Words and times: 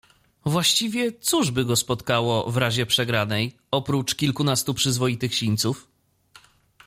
"Właściwie, 0.45 1.19
cóż 1.19 1.51
by 1.51 1.65
go 1.65 1.75
spotkało, 1.75 2.51
w 2.51 2.57
razie 2.57 2.85
przegranej, 2.85 3.57
oprócz 3.71 4.15
kilkunastu 4.15 4.73
przyzwoitych 4.73 5.35
sińców?" 5.35 5.87